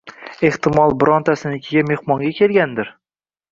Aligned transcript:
Ehtimol, 0.47 0.95
birortasinikiga 1.03 1.85
mehmonga 1.93 2.35
kelgandir… 2.41 2.93